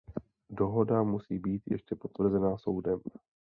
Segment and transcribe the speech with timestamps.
[0.49, 2.99] Dohoda musí být ještě potvrzena soudem.